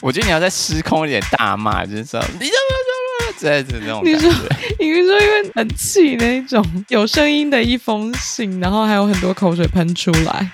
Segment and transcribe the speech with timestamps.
[0.00, 2.90] 我觉得你要再失控一点大骂，就是说你怎么怎
[3.28, 4.02] 么这样子那种。
[4.04, 4.30] 你说，
[4.78, 10.50] 你是说因为很气那一种有声音的一封信，然后还有很多口水喷出来。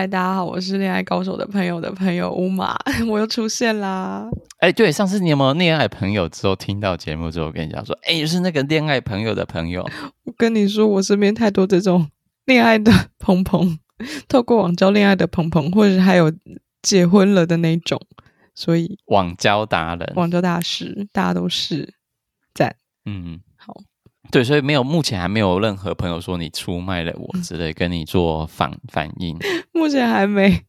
[0.00, 2.74] 嗨，大家好，我是恋爱高手的朋友的朋友乌马，
[3.06, 4.26] 我又出现啦。
[4.60, 9.86] 哎、欸，对，上次你有没有恋爱朋友之后听到节目之后跟你讲说，哎、欸，就是那个恋爱朋友的朋友。
[10.24, 12.08] 我跟你说，我身边太多这种
[12.46, 13.78] 恋爱的 鹏鹏，
[14.26, 16.32] 透过网交恋爱的鹏鹏，或者是还有
[16.80, 18.00] 结婚了的那种，
[18.54, 21.92] 所以网交达人、网交大师，大家都是
[22.54, 22.74] 赞。
[23.04, 23.49] 嗯，好。
[24.30, 29.36] 对，所以没有，目前还没有任何朋友说你出卖了我之类，跟你做反反应。
[29.72, 30.64] 目前还没，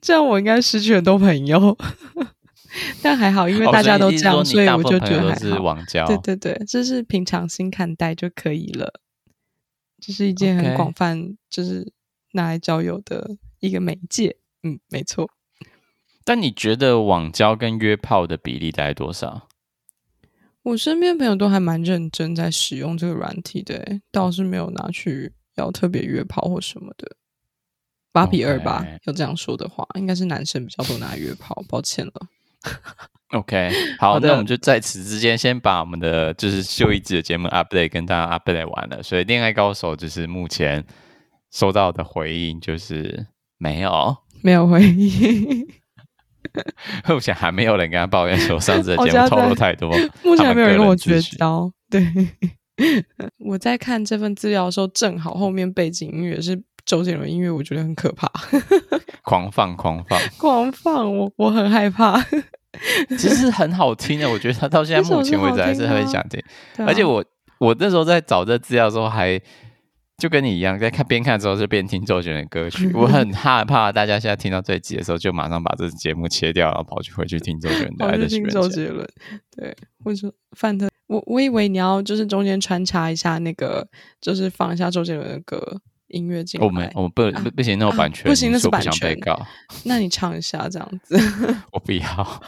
[0.00, 1.76] 这样我应该失去很多朋友。
[3.02, 5.62] 但还好，因为大家都这样，哦、所，以所以我就觉得还好。
[5.62, 6.06] 网交。
[6.06, 9.00] 对对对，这是平常心看待就可以了。
[10.00, 11.92] 这是一件很广泛就是
[12.32, 14.36] 拿来交友的一个媒介。
[14.62, 15.30] 嗯，没错。
[16.24, 19.48] 但你觉得网交跟约炮的比例大概多少？
[20.68, 27.16] 我身边朋友都还蛮认真在使用这个软体的，倒是没有拿去要特别约炮或什么的。
[28.12, 31.64] 八比二吧.要这样说的话，应该是男生比较多拿来约炮。
[31.70, 32.12] 抱歉了。
[33.30, 39.02] OK，好，好，那我们就在此之间先把我们的就是秀一集的节目 update 跟大家 update 完了。
[39.02, 40.84] 所以恋爱高手就是目前
[41.50, 45.66] 收到的回应就是没有，没有回应。
[47.08, 49.90] 目前还没有人跟他抱怨说上次的节目透露太多，
[50.22, 51.70] 目前还没有人跟我绝交。
[51.90, 52.06] 对，
[53.38, 58.30] 我在看这份资料的时候，正好后面背景音乐是周杰伦音乐，我觉得很可怕。
[59.22, 62.22] 狂放狂放狂放，我我很害怕。
[63.10, 66.40] 其实很好听的，我觉得他到现在目前为止还是很想听。
[66.76, 67.24] 啊、而且我
[67.58, 69.40] 我那时候在找这资料的时候还。
[70.18, 72.90] 就跟你一样，在看边看之后就边听周杰伦的歌曲。
[72.94, 78.04] 我很害怕大家现在听到这一集的时候，就马上把这节目切掉，然后跑去回去听周杰伦的。
[78.04, 78.50] 爱在西元前。
[78.50, 79.08] 听周杰伦，
[79.56, 83.86] 对，或者范特，我我以为你要就是中间穿插一下那个，
[84.20, 86.66] 就是放一下周杰伦的歌音乐进来。
[86.66, 89.16] 我们我们不不、啊、不行，那种版权、啊、不行，那是版权。
[89.84, 91.16] 那你唱一下这样子。
[91.70, 92.42] 我不要，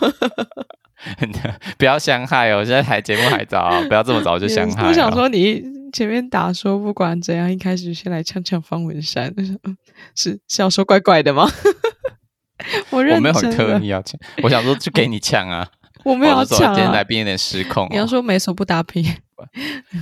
[1.78, 2.65] 不要伤害哦！
[2.65, 4.89] 现在台节目还早，不要这么早就伤害。
[4.89, 5.78] 我想说你。
[5.91, 9.34] 前面打说不管怎样，一开始先来呛呛方文山，
[10.15, 11.49] 是是要说怪怪的吗？
[12.91, 15.69] 我认我没有很刻意要呛，我想说就给你呛啊，
[16.05, 16.75] 我没有要呛、啊。
[16.75, 17.89] 今天来宾有点失控、哦。
[17.91, 19.05] 你要说美索不达平，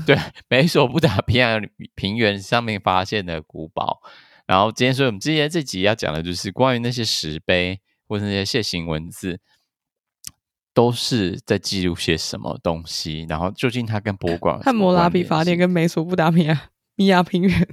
[0.05, 1.61] 对，美索不达平亚
[1.95, 4.01] 平原上面发现的古堡。
[4.47, 7.79] 然后今天，所以我们今天这集要讲的就是关于那些石碑
[8.09, 9.39] 或者那些楔形文字。
[10.75, 13.27] 都是在记录些什么东西？
[13.29, 16.61] 然后究竟它跟博物馆、汉摩拉比法典跟美索不达米亚
[16.97, 17.69] 米亚平原，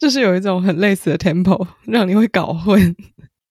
[0.00, 2.94] 就是有一种很类似的 tempo， 让你会搞混。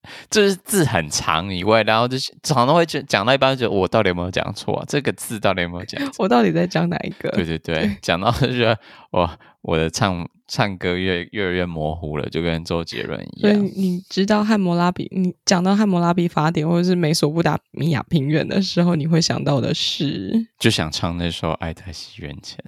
[0.30, 4.84] 就是字很长以外，然后就是常常会讲讲到一半，就我到底有没有讲错、啊？
[4.86, 6.02] 这个字到底有没有讲？
[6.20, 7.30] 我到底在讲哪一个？
[7.32, 8.78] 对对对，对讲到就是
[9.12, 9.30] 我
[9.62, 13.56] 我的唱唱歌越越来越模糊了，就跟周杰伦一样。
[13.56, 20.48] 所以你知道汉谟拉比，你讲到汉谟拉比法典或者是美索不达米亚平原的时候，你会想到的是？
[20.60, 22.64] 就想唱那首《爱在西元前》。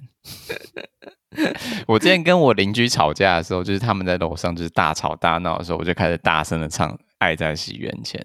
[1.86, 6.98] 我之前跟我邻居吵架的时候，就是他们在楼上就是大吵大闹的时候，我就开始大声的唱。
[7.18, 8.22] 爱在西元前，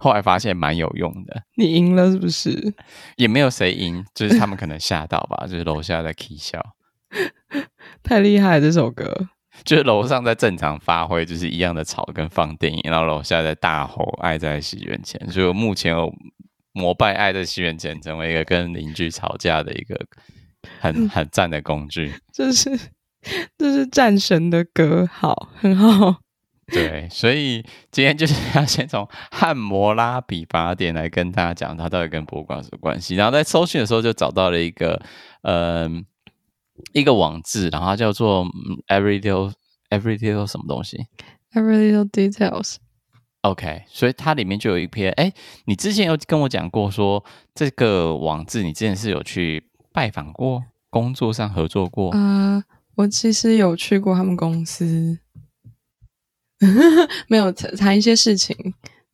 [0.00, 1.44] 后来发现蛮有用的。
[1.56, 2.74] 你赢了是不是？
[3.14, 6.60] 也没有谁赢，就是他们可能吓到吧，就是楼下在起笑。
[8.02, 9.28] 太厉害了，这首歌
[9.64, 15.20] 就是楼上在正常发挥，就是一样的吵跟放电影，然后楼下在大吼“爱在西元前”。
[15.30, 16.12] 所以我目前我
[16.72, 19.98] 膜拜“爱在西元前”，成为一个跟邻居吵架的一个
[20.80, 22.12] 很很赞的工具。
[22.32, 22.78] 这是
[23.58, 26.16] 这是战神的歌，好，很好。
[26.68, 33.14] 对，所以今天就是要先从汉摩拉比法典来跟大家讲，它到底跟博物馆有什么关系。
[33.14, 35.02] 然后在搜寻的时候就找到了一个，
[35.42, 35.86] 呃，
[36.92, 38.44] 一个网志，然后它叫做
[38.88, 39.52] Every Little
[39.90, 41.06] Every Little 什么东西
[41.52, 42.76] ？Every Little Details。
[43.42, 45.32] OK，所以它里面就有一篇，哎，
[45.66, 47.24] 你之前有跟我讲过说
[47.54, 52.10] 这个网志，你之前是有去拜访过，工作上合作过？
[52.12, 52.62] 啊，uh,
[52.94, 55.18] 我其实有去过他们公司。
[57.26, 58.56] 没有谈谈一些事情，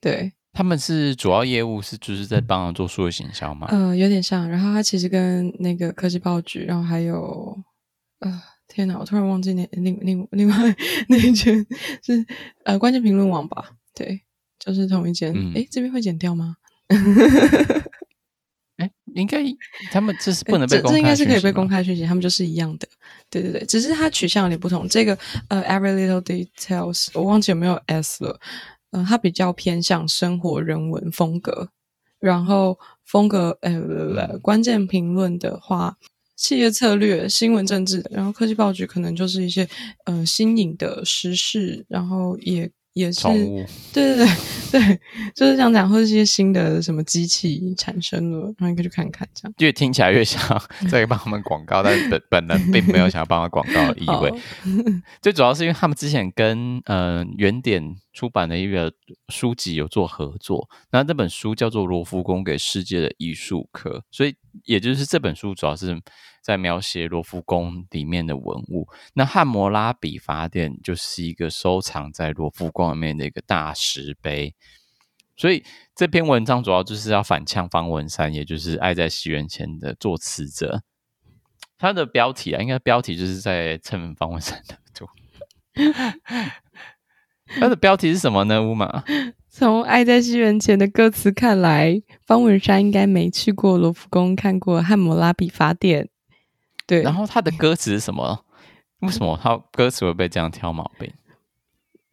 [0.02, 3.69] 对，他们是主要业务是就是在帮忙做数位行销吗？
[3.70, 4.49] 嗯、呃，有点像。
[4.49, 7.56] 然后他其实跟那个科技报局，然后还有
[8.19, 10.56] 呃，天哪，我突然忘记那另另另外
[11.06, 11.64] 那一间
[12.02, 12.26] 是
[12.64, 13.70] 呃关键评论网吧？
[13.94, 14.20] 对，
[14.58, 15.31] 就是同一间。
[15.31, 16.56] 哎、嗯，这边会剪掉吗？
[19.14, 19.38] 应该
[19.93, 22.88] 他们这是不能被 公开，这应该是可以被公开讯息，他们就是一样的。
[23.31, 24.88] 对对对，只是它取向有点不同。
[24.88, 25.16] 这个
[25.50, 28.40] 呃，Every Little Details，我忘记有没有 S 了。
[28.90, 31.70] 嗯、呃，它比较偏向生活人文风格。
[32.19, 35.96] 然后风格呃，关键评论的话，
[36.37, 39.69] 企业策略、新闻政治，然后科技报局可能就是一些
[40.05, 42.70] 呃新颖的时事，然后也。
[42.99, 43.23] 也是，
[43.93, 44.27] 对对对
[44.71, 45.00] 对，
[45.35, 49.55] 就是这样讲，或者一些新的什么机器产生了，然后你可以去看看，这样。
[49.59, 50.41] 越听起来越像
[50.91, 54.33] 在 帮他们广告，但本本人并没有想要帮他广告的意味。
[55.23, 58.93] 最主要是因为他们之前跟呃原点出版的一个
[59.29, 66.00] 书籍有做合作，那这本书叫做《罗浮宫给世界的艺术课》，所以也就是这本书主要是。
[66.40, 74.55] 在描写罗浮宫里面的文物，那汉谟拉比法典就是一个收藏在罗浮宫里面的一个大石碑，
[75.37, 75.62] 所以
[75.94, 80.82] 这篇文章主要就是要反呛方文山，也就是《爱在西元前》的作词者。
[81.76, 85.06] 他的标题啊，应该标题就是在蹭方文山的图。
[87.60, 88.62] 他的标题是什么呢？
[88.62, 89.05] 乌马，
[89.58, 96.08] 从《爱在西元前》的歌词看来，方文山应该没去过罗浮宫，看过汉谟拉比法典。
[96.87, 98.44] 对，然后他的歌词是什么？
[99.00, 101.12] 为什么他歌词会被这样挑毛病？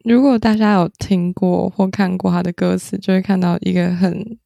[0.02, 4.36] 如果大家有听过或看过他的歌词，就会看到一个很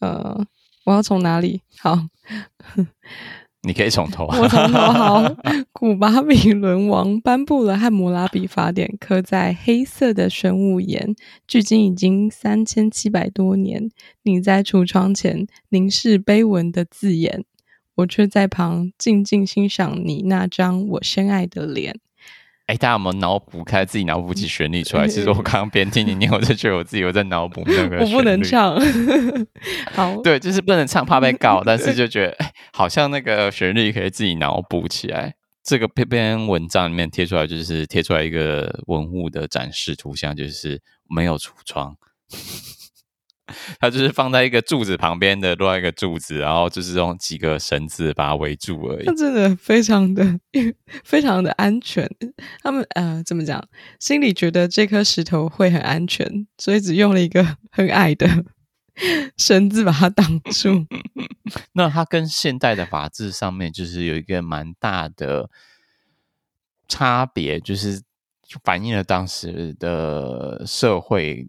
[0.00, 0.38] 呃，
[0.84, 1.62] 我要从哪里？
[1.78, 1.98] 好，
[3.62, 4.26] 你可以从头。
[4.26, 5.36] 我从头好。
[5.72, 11.14] 古巴比伦王颁布了《汉摩拉比法典》，刻在黑色的玄武岩，
[11.46, 13.90] 距今已经三千七百多年。
[14.22, 17.44] 你在橱窗前凝视碑文的字眼。
[17.94, 22.00] 我却在旁静静欣赏你那张我深爱的脸。
[22.66, 25.06] 哎，大家有没有脑补开自己脑补起旋律出来？
[25.06, 27.98] 其实我刚刚边听你念，我就觉得我自己有在脑补那个。
[27.98, 28.80] 我不能唱。
[29.92, 31.62] 好，对，就是不能唱，怕被告。
[31.66, 35.34] 但是就觉得，哎，好像那个旋律可以自己脑补起来。
[35.64, 41.96] 这个篇篇文章里面贴出来，就是贴出来一个文物的展示图像，就是没有橱窗。
[43.80, 49.04] 它就是放在一个柱子旁边的另外一个柱子，然后就是用几个绳子把它围住而已。
[49.04, 50.38] 它真的非常的
[51.04, 52.08] 非常的安全。
[52.62, 53.62] 他们呃怎么讲？
[53.98, 58.28] 心里觉得这颗石头会很安全，所以只用了一个很矮的
[59.36, 60.86] 绳子把它挡住。
[61.74, 65.50] 那它跟现代的法制上面就是有一个蛮大的
[66.86, 68.00] 差别，就是
[68.62, 71.48] 反映了当时的社会。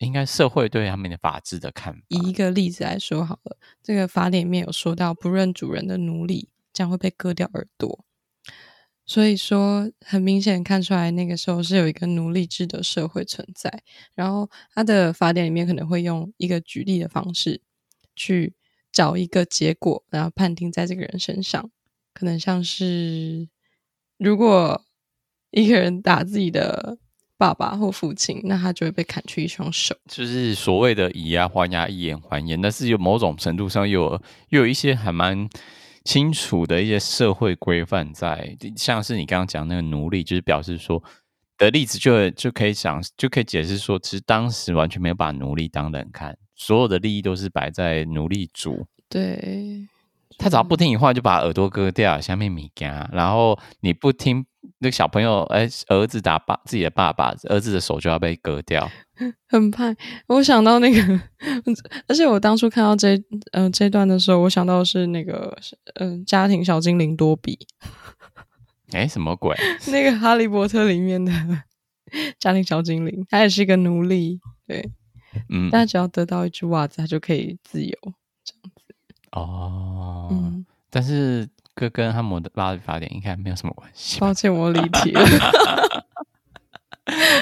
[0.00, 2.00] 应该社会对他们的法治的看法。
[2.08, 8.04] 以一个例子来说好了，这个法典里面有说到，不认主人的奴隶将会被割掉耳朵。
[9.04, 13.82] 所以说，很明显看出来那个时候是有一个奴隶制的社会存在。
[14.14, 17.60] 然后，他的法典里面可能会用一个举例的方式
[18.16, 18.54] 去
[18.92, 21.70] 找一个结果，然后判定在这个人身上，
[22.14, 23.48] 可能像是
[24.16, 24.82] 如果
[25.50, 26.96] 一个人打自己的。
[27.40, 32.60] 爸爸或父亲，那他就会被砍去一双手，就是所谓的以牙还牙，以眼还眼。
[32.60, 35.48] 但是有某种程度上又有又有一些还蛮
[36.04, 41.02] 清楚的一些社会规范在，像是你刚刚讲那个奴隶，就是表示说
[41.56, 48.86] 的例子就就可以讲，就可以解释说，其实当时完全没有把奴隶当人看，所有的利益都是摆在奴隶主。
[49.08, 49.88] 对，
[50.36, 54.44] 他只要不听你话，就把耳朵割掉，下面米干，然后你不听。
[54.82, 58.90] 那个小朋友，哎，儿子打爸自己的爸爸，儿子的手就要被割掉，
[59.46, 59.94] 很怕。
[60.26, 61.20] 我想到那个，
[62.08, 63.22] 而且我当初看到这
[63.52, 65.54] 呃这段的时候，我想到的是那个
[65.96, 67.58] 嗯、呃，家庭小精灵多比。
[68.92, 69.54] 哎，什么鬼？
[69.92, 71.30] 那个哈利波特里面的
[72.38, 74.90] 家庭小精灵，他也是一个奴隶，对，
[75.50, 77.98] 嗯，但只要得到一只袜子，他就可以自由，
[78.42, 78.94] 这样子。
[79.32, 81.46] 哦，嗯，但是。
[81.76, 84.20] 这跟汉谟拉比法典应该没有什么关系。
[84.20, 85.24] 抱歉，我离题了。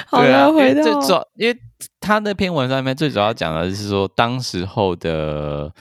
[0.07, 1.59] 好了，啊、回到最主要，因为
[1.99, 5.71] 他那篇文章里面最主要讲的是说，当时候的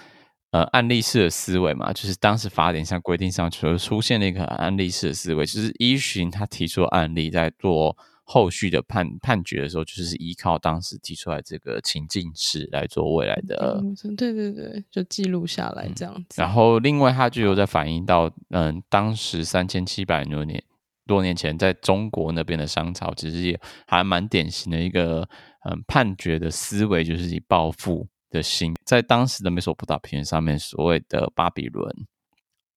[0.51, 7.97] 呃案例式的思维嘛，就是当时法典上规定上，除了出现了一个案例式的思维，就是依循他提出的案例在做。
[8.31, 13.83] 后续的判判决的时候，就是依靠当时提出来这个情境式来做未来的，
[14.19, 16.43] 对对对，就记录下来这样子。
[16.43, 20.63] 嗯、然后，另外它就有在反映到，嗯，当时三千七百多年
[21.07, 25.27] 多年前，在中国那边的商朝，其实也还蛮典型的一个，
[25.65, 32.07] 嗯，判决的思维，就是以报复的心，在当时的美索不达平原上面，所谓的巴比伦。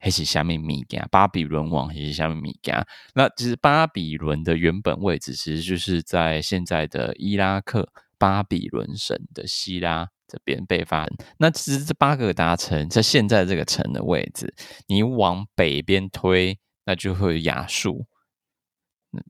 [0.02, 2.84] 还是下面米加巴比伦王，还是下面米加。
[3.14, 11.08] 那其实巴比伦的原本位置，其实就是在现在的伊拉克巴比伦省的希拉这边被发。
[11.38, 14.54] 那其实这巴格达城在现在这个城的位置，
[14.88, 18.08] 你往北边推，那就会有亚述。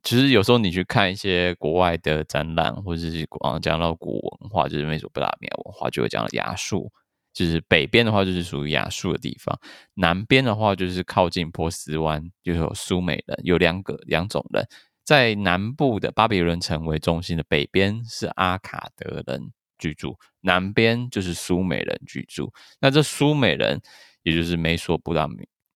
[0.02, 3.28] 其实有时候你去看一些国外的展览，或者是
[3.60, 6.90] 讲到古文化，就是美索不达米亚文化，就会讲到亚述。
[7.32, 9.56] 就是北边的话，就是属于亚述的地方；
[9.94, 14.66] 南边的话，就是靠近波斯湾，就是有苏美人，有两个两种人。
[15.04, 22.52] 在南部的巴比伦城为中心的北边是阿卡德人居住，南边就是苏美人居住。
[22.80, 23.80] 那这苏美人，
[24.22, 25.28] 也就是美索不达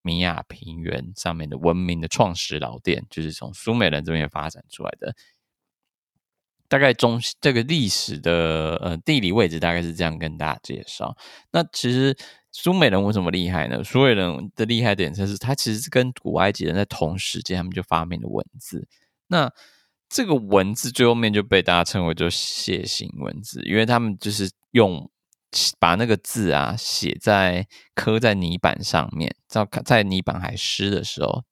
[0.02, 5.12] 米亚平原上面的文明的创始老店，就是从苏美人这边发展出来的。
[6.68, 11.16] 大概中这个历史的呃地理位置大概是这样跟大家介绍。
[11.52, 12.16] 那其实
[12.52, 13.82] 苏美人为什么厉害呢？
[13.84, 18.86] 苏美人的厉害点就是，他其实是跟古埃及人在同时间，他们就发明了文字。
[19.28, 19.50] 那
[20.08, 25.10] 这个文字最后面就被大家称为就楔形文字，因为他们就是用
[25.78, 31.44] 把那个字啊写在刻在泥板上面，在在泥板还湿的时候。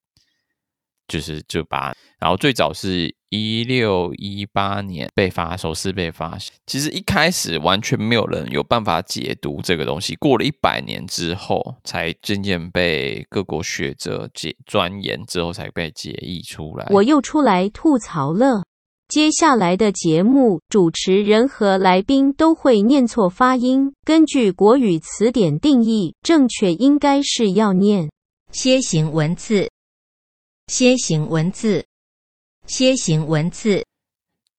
[1.08, 6.54] 就是就把，然后最早是一六一八年被发，首次被发现。
[6.66, 16.87] 其实一开始完全没有人有办法解读这个东西，过了一百年之后，才渐渐被各国学者解钻研之后，才被解译出来。
[16.90, 18.64] 我又出来吐槽了。
[19.06, 28.08] 接下来的节目主持人和来宾都会念错发音，根据国语词典定义，正确应该是要念
[28.50, 29.68] 楔形文字。
[30.66, 31.85] 楔形文字，
[32.66, 33.85] 楔形文字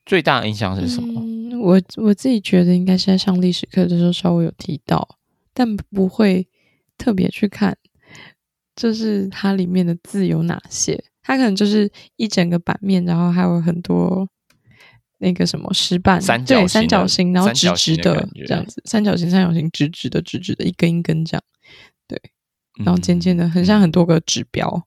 [0.05, 1.19] 最大的印象是什么？
[1.21, 5.17] 嗯、我我自己觉得应该是在上历史课的时候稍微有提到，
[5.53, 6.47] 但不会
[6.97, 7.75] 特别去看，
[8.75, 11.03] 就是它里面的字有哪些。
[11.23, 14.29] 它可能就是一整个版面，然后还有很多
[15.17, 21.43] 那个什么石板，三角形，三角形，然后直直的这样子，三角形，三角形，直直的，直直的，一根一根这样，
[22.07, 22.21] 对，
[22.85, 24.85] 然后尖尖的很像很多个指标。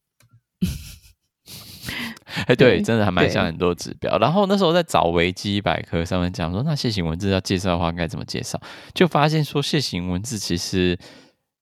[2.36, 4.18] 嗯哎，对，真的还蛮像很多指标。
[4.18, 8.60] 然后那时候在找维基百科上面讲说，那楔形文字要介绍的话，该怎么介绍？
[8.94, 10.98] 就发现说，楔形文字其实，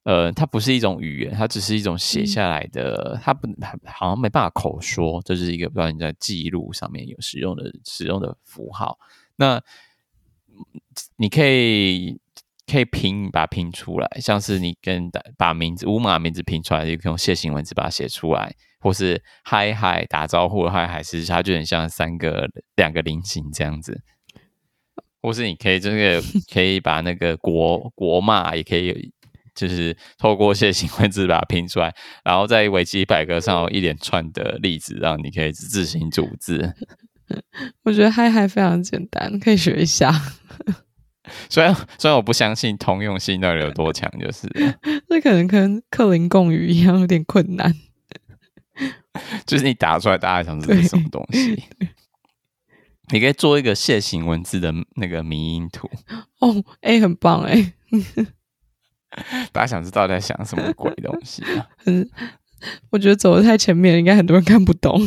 [0.05, 3.49] 呃，它不是一种语言，它只是一种写下来的，嗯、它不
[3.85, 8.99] 好像没办法口说，这、就是一个不知道你在记录上面有使用的使用的符号。
[9.37, 9.61] 那
[11.17, 12.19] 你可以
[12.67, 18.55] 可以拼，把它拼出来，像是你跟把名字乌马名字拼出来，就可以用楔形文字把它写出来。
[18.79, 24.01] 或是嗨嗨打招呼的嗨嗨，其实它就很像三个两个菱形这样子。
[25.21, 29.11] 或是你可以这个 可以把那个国国骂也可以，
[29.57, 31.93] 就是透过楔形文字把它拼出来，
[32.23, 36.73] 然后在维基百科上有一连串的例子，让你可以自行组字。
[37.83, 40.13] 我觉得嗨嗨非常简单，可以学一下。
[41.51, 44.49] 虽然虽然我不相信通用性到底有多强，就是
[45.09, 47.75] 这可能跟克林贡语一样有点困难。
[49.47, 51.65] 就是你打出来，大家想知道是什么东西？
[53.13, 55.89] 你可以做一个楔形文字的那个迷音图
[56.41, 57.73] 哦，哎、欸，很棒哎！
[59.53, 61.67] 大家想知道在想什么鬼东西啊？
[61.87, 62.07] 嗯，
[62.91, 65.01] 我觉得走的太前面，应该很多人看不懂。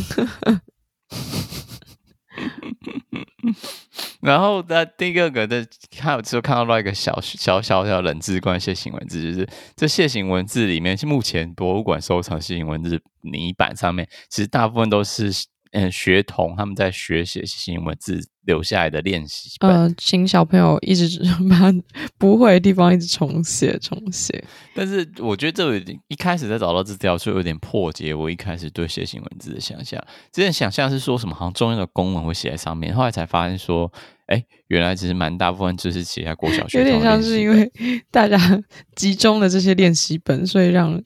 [4.22, 5.65] 然后在第二个的
[5.96, 15.32] 看，就看到了一个小小小小冷知关楔形文字，就是这楔形文字里面，目前博物馆收藏楔形文字泥板上面，其实大部分都是
[15.71, 19.69] 嗯学童他们在学写楔形文字留下来的练习本。
[19.69, 21.71] 呃，请小朋友一直 把
[22.17, 24.43] 不会的地方一直重写重写。
[24.73, 30.03] 但是我觉得这有点一开始在找到这资料，就有点破解我一开始对楔形文字的想象。
[30.31, 33.91] 之前想象是说什么好像重要的公文会写在上面，后来才发现说，
[34.25, 36.79] 哎，原来其实蛮大部分就是写在国小学。
[36.79, 37.71] 有点像是因为
[38.09, 38.38] 大家
[38.95, 40.99] 集中了这些练习本，所以让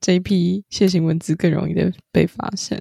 [0.00, 2.78] 这一批楔形文字更容易的被发现。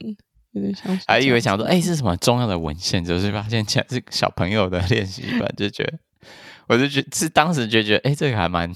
[0.52, 3.04] 有点像，还以为想说，哎、欸，是什么重要的文献？
[3.04, 6.00] 就是发现竟然是小朋友的练习本，就觉得，
[6.68, 8.74] 我就觉得是当时就觉得，哎、欸，这个还蛮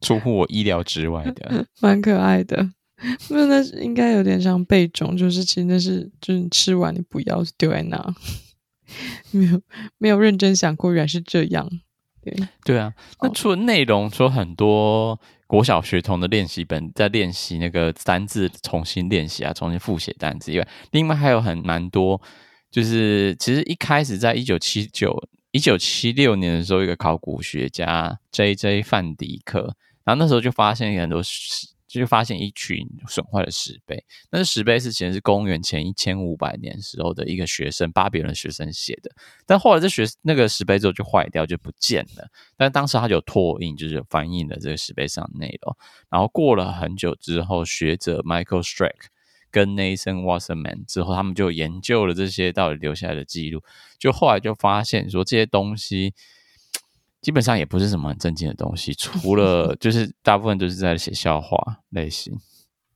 [0.00, 2.70] 出乎我意料之外的， 蛮可爱的。
[3.30, 8.14] 那那应该有点像备种，就是其实那是就是你吃完你不要丢在那，
[9.32, 9.60] 没有
[9.98, 11.68] 没有认真想过，原来是这样。
[12.22, 15.18] 对对啊，那除了内容说很多。
[15.44, 22.18] 国小学童的练习本在练习那个单字，重新练习啊，重新复写单字以外，另外还有很蛮多，
[22.70, 25.14] 就是其实一开始在一九七九、
[25.50, 28.82] 一九七六年的时候，一个考古学家 J.J.
[28.82, 31.22] 范迪克，然后那时候就发现很多
[32.00, 34.02] 就发现一群损坏的石碑。
[34.30, 39.10] 那这石碑是其实是公元前一千五百年时候的一个学生巴比伦学生写的，
[39.46, 42.28] 但后来这学那个石碑之后就坏掉就不见了。
[42.56, 45.76] 但当时他就有拓印，就是翻印了这个石碑上的内容。
[46.10, 49.06] 然后过了很久之后，学者 Michael Stracke
[49.50, 53.62] 跟 Nathan Wasserman 之后，他们就研究了这些到底留下来的记录，
[53.98, 56.14] 就后来就发现说这些东西。
[57.22, 61.56] 基本上也不是什么很正经的东西，除了 就是大部分都是在写笑话
[61.90, 62.34] 类型，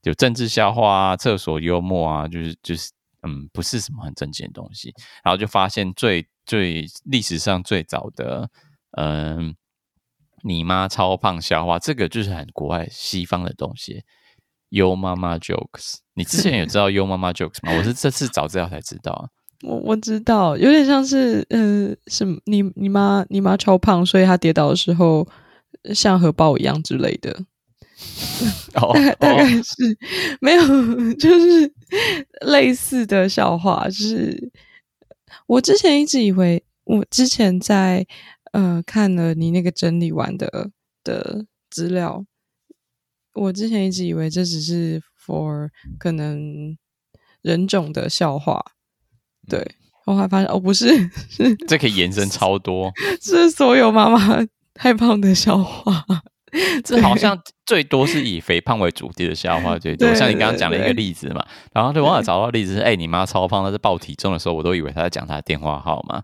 [0.02, 2.90] 有政治笑话啊、厕所幽默啊，就是就是
[3.22, 4.92] 嗯，不是什么很正经的东西。
[5.24, 8.50] 然后就发现最最历史上最早的
[8.98, 9.56] 嗯，
[10.42, 14.02] 你妈超胖笑话，这个就是很国外西方的东西
[14.70, 15.98] ，Yo Mama Jokes。
[16.14, 17.76] 你之前有知道 Yo Mama Jokes 吗？
[17.76, 19.30] 我是这次找资料才知道。
[19.62, 25.26] 我我知道，有点像是，呃，是你你妈你妈超胖，所以她跌倒的时候
[25.94, 27.44] 像荷包一样之类的。
[28.74, 29.98] 哦，大概大概是
[30.40, 30.62] 没有，
[31.14, 31.72] 就是
[32.46, 33.84] 类似的笑话。
[33.88, 34.52] 就是
[35.46, 38.06] 我之前一直以为，我之前在
[38.52, 40.70] 呃看了你那个整理完的
[41.02, 42.26] 的资料，
[43.32, 46.76] 我之前一直以为这只是 for 可能
[47.40, 48.62] 人种的笑话。
[49.48, 49.66] 对，
[50.04, 50.88] 我还发现哦，不是，
[51.28, 56.04] 是这可以延伸超多，是所有妈妈太胖的笑话。
[56.84, 60.14] 这好像最多是以肥胖为主题的笑话最多。
[60.14, 66.22] 像你刚刚讲了一个例子嘛，然后对网友找到例子是，哎，你妈超胖，她是报体重的时候，我都以为她在讲她的电话号码，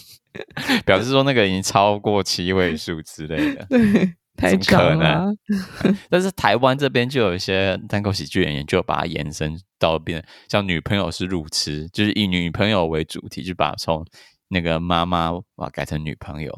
[0.84, 3.66] 表示说那个已经超过七位数之类的。
[3.70, 4.12] 对。
[4.38, 5.36] 太可能，
[6.08, 14.06] 但是台湾这边就有一些单口喜剧演员就把它延伸到变像女朋友是路痴，就是以女朋友为主题，就把从
[14.48, 16.56] 那个妈妈把改成女朋友。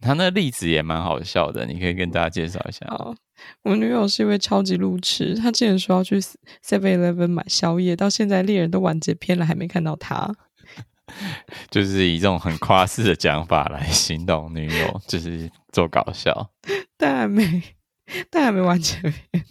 [0.00, 2.86] 他那例子也蛮好笑的，你可以跟大家介绍一下。
[2.88, 3.14] 好，
[3.62, 10.34] 我女友是一位超级路痴，她之前说要去 Seven Eleven 买宵夜，到现在猎人都完结篇了，还没看到她。
[11.70, 16.50] 就是以这种很夸饰的讲法来形容女友，就是做搞笑。
[16.96, 17.62] 但还没，
[18.30, 19.14] 但还没完结篇。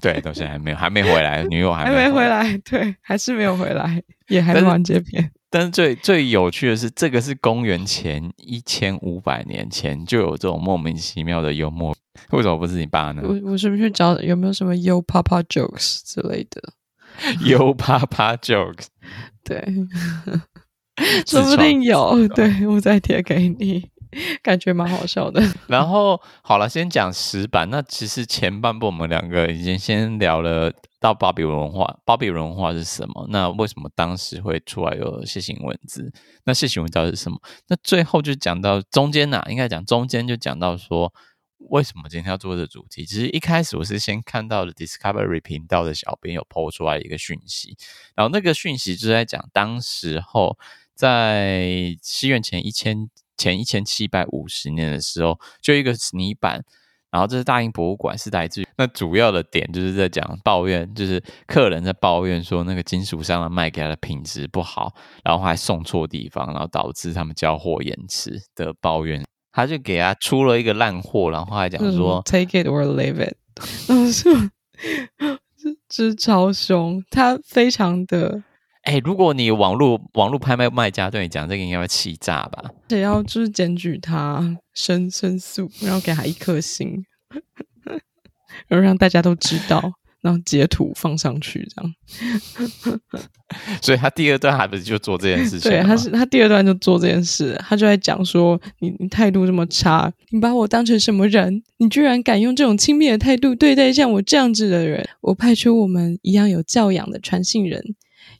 [0.00, 5.30] 对，到现在还没有，还没回来，女友还没还没回来，对，还是没有回来，也还没完结篇。
[5.48, 11.96] 但是最最有趣的是，这个是公元前一千五百年前就有这种莫名其妙的幽默，
[12.32, 13.22] 为什么不是你爸呢？
[13.24, 16.74] 我我是不是去找有没有什么 Yo Papa Jokes 之类的
[17.40, 18.88] ？Yo Papa Jokes，
[19.42, 19.64] 对。
[21.26, 23.90] 说不定有，对，我再贴给你，
[24.42, 25.42] 感觉蛮好笑的。
[25.66, 27.68] 然后好了，先讲石板。
[27.68, 33.26] 那其实前半部我们两个已经先聊了到巴比伦文化，巴比伦文化是什么？
[33.30, 36.12] 那为什么当时会出来有楔形文字？
[36.44, 37.40] 那楔形文字是什么？
[37.66, 41.12] 那最后就讲到中间呐、啊，应该讲中间就讲到说，
[41.70, 43.04] 为什么今天要做这主题？
[43.04, 47.76] 其实一开始我是先看到了 Discovery 频道的小编有 po 出来一个讯息，
[48.14, 50.56] 然后那个讯息就在讲当时候。
[50.94, 56.62] 在西元前一千前一千七百五十年的时候，就一个泥板，
[57.10, 73.36] 然后这是大英博物馆，是来自于那主要的点就是在讲抱怨，就是客人在抱怨说那个金属商卖给他的品质不好，然后还送错地方，然后导致他们交货延迟的抱怨，他就给他出了一个烂货，然后还讲说、嗯、Take it or leave it，
[73.88, 74.32] 然后说
[75.56, 78.44] 这这超凶，他非常的。
[78.84, 82.70] 哎，如果你网络网络拍卖卖家对你讲这个，应该会气炸吧？
[82.86, 87.02] 得要就是检举他申申诉，然后给他一颗星，
[88.68, 89.80] 然后让大家都知道，
[90.20, 91.94] 然后截图放上去，这样。
[93.80, 95.70] 所以他第二段还不是就做这件事情？
[95.70, 101.62] 对，他是他第二段就做这件事，他就在讲说你你态度这么差，你把我当成什么人？
[101.78, 105.08] 你居然敢用这种轻蔑的态度对待像我这样子的人？
[105.22, 107.82] 我派出我们一样有教养的传信人。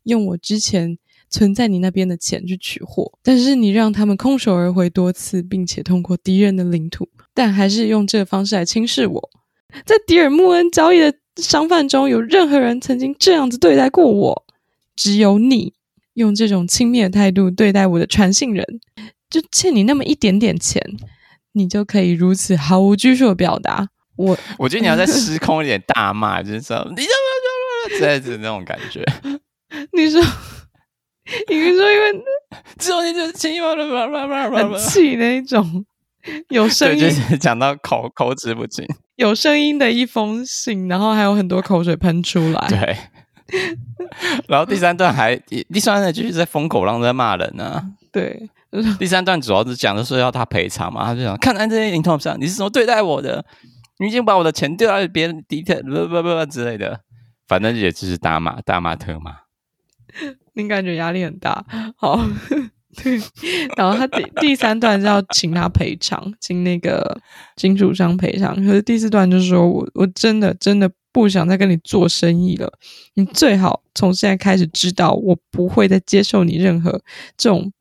[0.05, 0.97] 用我之前
[1.29, 9.31] 存在你那边的钱去取货，但是你让他们空手而回多次，并且通过敌人的领土，但还是用这个方式来轻视我。
[9.85, 14.45] 在迪尔穆恩交易的商贩中有任何人曾经这样子对待过我？
[14.95, 15.73] 只有你
[16.13, 18.65] 用这种轻蔑的态度对待我的传信人，
[19.29, 20.81] 就欠你那么一点点钱，
[21.55, 24.39] 你就可以如此毫无拘束的表达我？
[24.57, 29.05] 我觉得你要再 失控一点大骂，就是说你怎么怎么这样子那种感觉。
[29.93, 30.21] 你说，
[31.49, 32.25] 你说，因为
[32.79, 33.71] 只有你就是轻易嘛，
[34.57, 35.85] 很气那一种，
[36.49, 42.69] 有声音，就是讲到口口齿不清， 有声音的一封信，然后还有很多口水喷出来。
[42.69, 42.97] 对，
[44.49, 47.85] 然后第三段还第三段继续在风口浪在骂人呢、啊。
[48.13, 48.49] 对，
[48.99, 53.45] 第三段主要是讲的是要他赔偿嘛，他就想看在这些零头上，你是怎么对待我的？
[53.99, 57.01] 你已经把我的钱丢到别人底特，不不不之类的，
[57.47, 59.44] 反正也只是打骂大骂特骂。
[60.55, 61.65] 你感觉压力很大，
[61.97, 62.17] 好，
[63.03, 63.21] 对。
[63.77, 67.21] 然后他第第三段是要请他赔偿，请那个
[67.57, 68.55] 金主商赔偿。
[68.57, 72.73] 可是第四段就是说我我真的真的不想再跟你做生意了，
[73.15, 77.03] 你最好从现在开始知道，我不会再接受你任何
[77.37, 77.73] 这种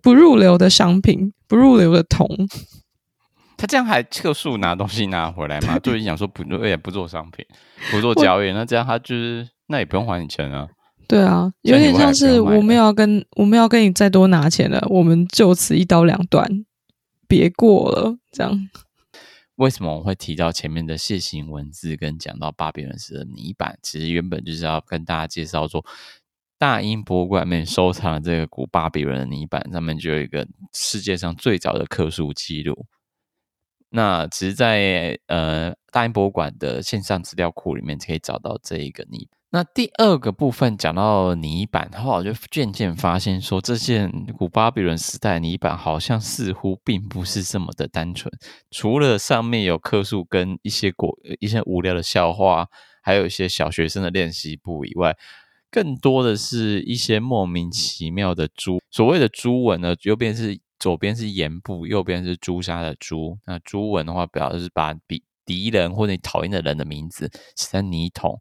[0.00, 2.28] 不入流的商品，不入流的铜。
[3.56, 5.78] 他这样还撤诉拿东西拿回来吗？
[5.82, 7.44] 就是想说不，也不做商品，
[7.90, 10.68] 不做交易，那这样他就是那也不用还你钱啊。
[11.06, 16.64] 对啊，有点像是我们要跟我们要跟你再多拿钱了，我们就此一刀两断，
[17.28, 18.16] 别过了。
[18.32, 18.70] 这样，
[19.56, 23.78] 为什么我会提到前面的楔形文字跟讲到巴比伦时的泥板？
[23.82, 25.84] 其实原本就是要跟大家介绍说，
[26.58, 32.86] 大英博物馆里面收藏的这个古巴比伦的泥板上面就有一个世界上最早的刻书记录。
[33.90, 39.38] 那其实在呃大英博物馆的线上资料库里面可以找到这一个泥板。
[39.54, 48.28] 那第二个部分讲到泥板，后来就渐渐发现说，这件古巴比伦时代泥板好像似乎并不是这么的单纯。
[48.72, 52.66] 除了上面有刻数跟一些过一些无聊的笑话，
[53.00, 55.16] 还有一些小学生的练习簿以外，
[55.70, 58.80] 更多的是一些莫名其妙的朱。
[58.90, 63.38] 所谓的朱文呢，右边是左边是言部，右边是朱砂的朱。
[63.46, 68.40] 那朱文的话，表示把比敌人或者你讨厌的人的名字写在泥桶。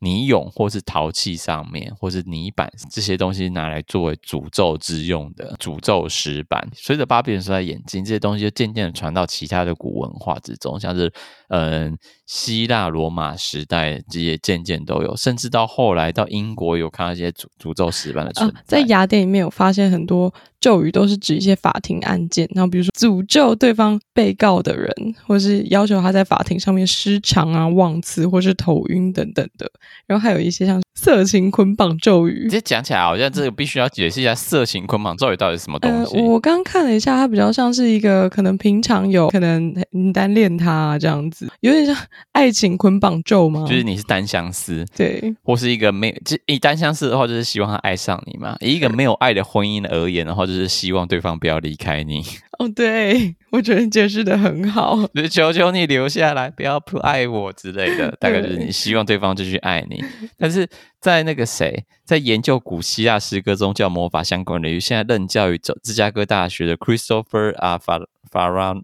[0.00, 11.12] 泥俑或是陶器上面，或是泥板这些东西拿来作为诅咒之用的诅咒石板，随着巴比伦时代演进，这些东西就渐渐的传到其他的古文化之中，像是
[11.48, 18.58] 嗯希腊罗马时代这些渐渐都有，甚至到后来到英国有看到一些诅诅咒石板的存在。
[18.58, 24.92] 啊，在雅典里面有发现很多咒语，都是指一些法庭案件，然后比如说诅咒对方被告的人，
[25.26, 29.66] 或是要求他在法庭上面失常啊、忘词或是头晕等等的。
[30.06, 36.16] 然后还有一些像色情捆绑咒语，直接讲起来好像这个必须要解释一下色情捆绑咒语到底是什么东西。
[36.16, 41.96] 呃、我刚看了一下，它比较像是一个可能平常有可能你单恋他、啊、这样子，有点像
[42.32, 43.64] 爱情捆绑咒吗？
[43.68, 52.24] 就是你是单相思，对，或是一个没有，就以单相思的话，就是希望他爱上你嘛；以一个没有爱的婚姻而言的话，就是希望对方不要离开你。
[52.58, 60.02] 哦，对，我觉得你解释的很好， 就是求求你留下来，不要不爱我之类的， 大概就是你希望对方继续爱你。
[60.36, 60.68] 但是
[61.00, 68.74] 在那个谁，在研究古希腊诗歌宗教魔法相关领域，现在任教于芝加哥大学的 Christopher 啊法法拉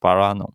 [0.00, 0.54] 法拉诺，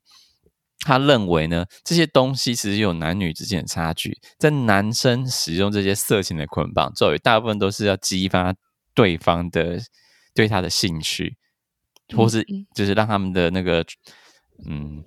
[0.80, 8.56] 他认为呢，这些东西其实有男女之间的差距，在男生使用这些色情的捆绑作为，大部分都是要激发
[8.94, 9.80] 对方的
[10.34, 11.38] 对他的兴趣。
[12.16, 12.42] 或是
[12.74, 13.86] 就是让他们的那个
[14.66, 15.04] 嗯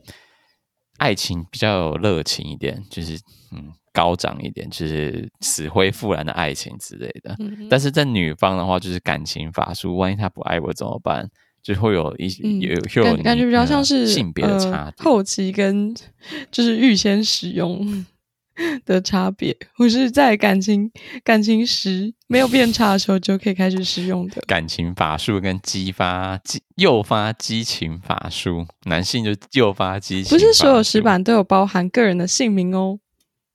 [0.99, 3.19] 爱情比较有热情一点，就是
[3.53, 7.35] 嗯高涨一点，就是死灰复燃的爱情之类的。
[7.39, 11.29] 嗯、但是在女方的话，就是感情法术，万一他不爱我怎么办？
[11.63, 12.29] 就会有一
[12.61, 15.95] 有有感觉比较像是性别的差别、呃，后期跟
[16.51, 18.05] 就是预先使用。
[18.85, 20.91] 的差别，或是在感情
[21.25, 30.37] 感情时没有变差的时候就可以开始使用的感情法术跟激发激诱发激情法术，男性就诱发激情。
[30.37, 32.99] 不是所有石板都有包含个人的姓名哦，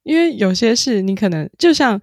[0.05, 1.99] 因为有些事你可能就像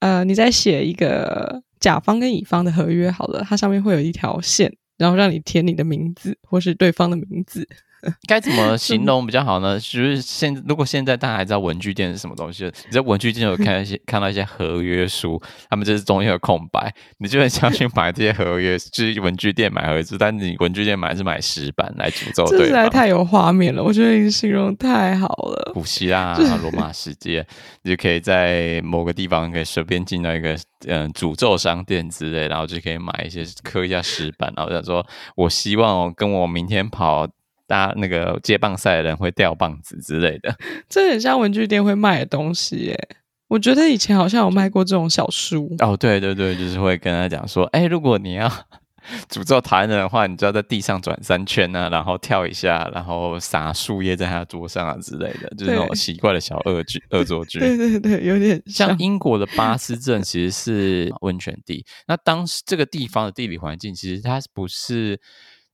[0.00, 7.68] 呃你在写一个甲方跟乙方的合约好了，它上面会有一条线，然后让你填你的名字或是对方的名字。
[8.26, 9.78] 该怎么形容比较好呢？
[9.78, 25.72] 就是现如果现在大家还知道文具店是什么东西，你在文具店有看一些 看到一些合约书，他们就是中间有空白，你就很想去买这些合约， 就是文具店买合约书，但是你文具店买是买石板来诅咒对实在太有画面了，我觉得你形容太好了。
[25.74, 27.46] 古希腊、罗马世界，
[27.82, 37.26] 你就可以在某个地方可以随便进到一个嗯诅咒商店之类，然后就可以买一些刻一下石板，然后想说我希望跟我明天跑。
[37.66, 40.54] 大家那个接棒赛的人会掉棒子之类的，
[40.88, 43.08] 这很像文具店会卖的东西耶。
[43.48, 45.72] 我觉得以前好像有卖过这种小书。
[45.78, 48.48] 哦，对对对，就是会跟他讲说，哎，如果你要
[49.30, 57.60] 诅咒台湾人的话，你就要在地上转三圈啊，然后跳一下，然后撒树叶在他桌上啊之类的，就是那种奇怪的小恶剧、恶作剧。
[57.60, 61.86] 对对对，有点像，像英国的巴斯镇其实是温泉地。
[62.08, 65.20] 那当时这个地方的地理环境，其实它不是。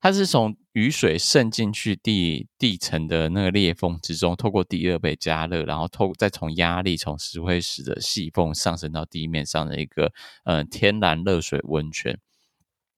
[0.02, 10.12] 它是从雨水渗进去地地层的那个裂缝之中，透过地热被加热，然后透再从压力从石灰石的细缝上升到地面上的一个
[10.42, 12.18] 呃天然热水温泉。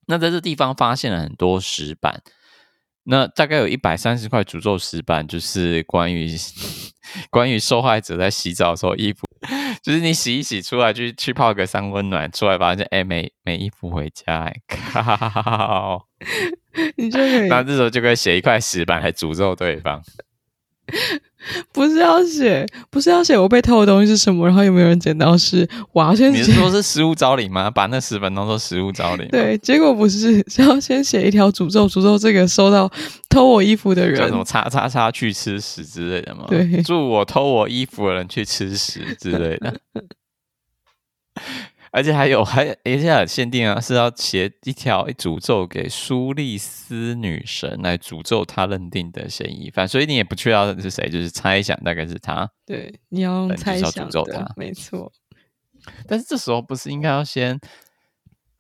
[0.06, 2.22] 那在这地方发现了很多石板，
[3.02, 6.26] 那大概有一百三十块诅咒石板，就是关于
[7.30, 9.20] 关于受害者在洗澡的时候衣服，
[9.82, 16.06] 就是你洗一洗出来，就去泡个三温暖，出来发现哎没没衣服回家，欸靠！
[16.96, 20.02] 你就可以，那这时候就可以写一块石板来诅咒对方。
[21.72, 25.68] 不是要写，不是要写我被偷的东西是什么，然后有没有人捡到是？
[25.92, 26.38] 我要先写。
[26.38, 27.70] 你是说是食物招领吗？
[27.70, 29.28] 把那十本当做食物招领？
[29.28, 32.90] 对，结果不是，是要先写一条诅咒，诅咒这个收到
[33.28, 36.46] 偷我衣服的人，叫什么叉叉叉去吃屎之类的吗？
[36.48, 39.74] 对，祝我偷我衣服的人去吃屎之类的。
[41.90, 52.50] 而且还有，还而且有限定啊，是要写一条诅咒给苏丽斯女神来诅咒她认定的嫌疑犯，所以你也不确定是谁，就是猜想大概是他。
[52.66, 55.12] 对，你要用猜想诅咒他，没错。
[56.06, 57.60] 但是这时候不是应该要先？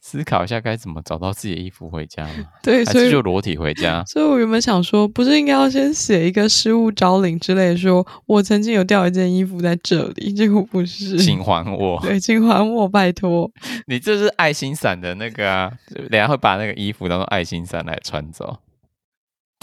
[0.06, 2.44] 思考一下该怎么找到自己的衣服回家吗？
[2.62, 4.04] 对，所以就裸体回家。
[4.06, 11.98] 所以我原本想说，不是应该要先写一个失物招领之类的说，说我曾经有掉一件衣服在这里，结果不是，请还我。
[12.04, 13.50] 对，请还我，拜托。
[13.86, 15.72] 你这是爱心伞的那个啊，
[16.10, 18.58] 等下会把那个衣服当做爱心伞来穿走。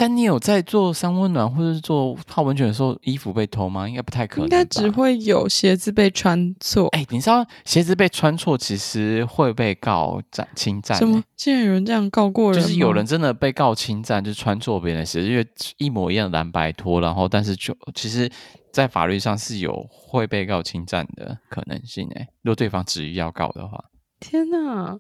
[0.02, 3.88] 但你有在做三温暖或者是做泡温泉的时候，衣服被偷吗？
[3.88, 4.46] 应该不太可能。
[4.46, 6.88] 应该只会有鞋子被穿错。
[6.88, 11.00] 哎、欸，你知道鞋子被穿错其实会被告占侵占、欸？
[11.00, 11.22] 什么？
[11.36, 12.60] 竟然有人这样告过人？
[12.60, 18.28] 就是有人真的被告侵占，就穿错别人的鞋子，因为一模一样的蓝白拖，然后但是就其实，
[18.74, 22.28] 在法律上是有会被告侵占的可能性诶、欸。
[22.42, 23.80] 如果对方执意要告的话，
[24.20, 24.98] 天哪！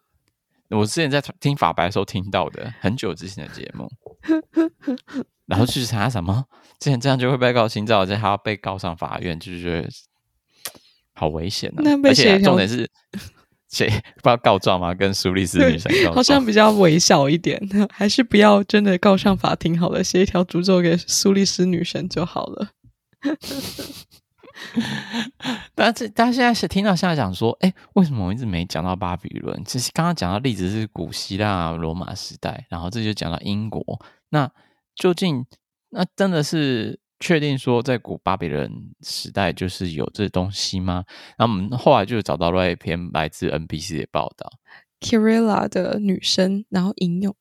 [0.71, 3.91] 我之前在听法白的时候听到的，很久之前的节目，
[5.45, 6.45] 然后去查什么，
[6.79, 9.89] 之前这样就会被告侵占，而且还要被告上法院，就觉得
[11.13, 11.81] 好危险啊！
[11.83, 12.89] 那被而且重点是
[13.69, 14.93] 谁不知道告状吗？
[14.93, 22.69] 跟苏丽斯女神告状，好像比较微小一点，还是不要真的告上法庭好了，写一条诅咒给苏丽斯女神就好了。
[25.83, 29.63] 但是大家现在是听到现在讲说，哎、为什么我一直没讲到巴比伦？
[29.65, 33.83] 其实刚刚讲到例子是古希腊、罗马时代，然后这就讲到英国。
[34.29, 34.51] 那
[34.95, 35.45] 究竟
[35.89, 41.03] 那真的是确定说在古巴比伦时代就是有这东西吗？
[41.37, 44.51] 然后我们后来就找到了一篇来自 NBC 的报道
[44.99, 47.35] ，Kirilla 的女生，然后引用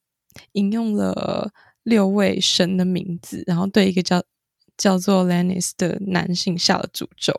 [0.53, 4.23] 引用了六位神的名字，然后对一个叫。
[4.77, 7.35] 叫做 Lannis 的男性下了诅咒，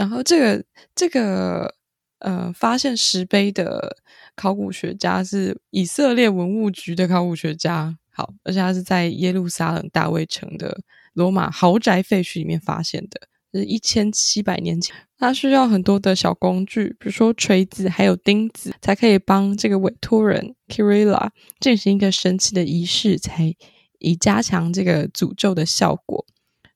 [0.00, 1.74] 然后这个这个
[2.20, 3.98] 呃，发现石碑的
[4.34, 10.80] 考古学家是以色列文物局的考古学家，好，而且他是在耶路撒冷大卫城的
[11.12, 13.20] 罗马豪宅废墟里面发现的，
[13.52, 14.96] 是一千七百年前。
[15.18, 21.28] 他需要很多的小工具，比如说锤子，还有钉子，才可以帮这个委托人 Kirilla
[21.60, 23.54] 进行一个神奇的仪式，才
[23.98, 26.24] 以加强这个诅咒的效果。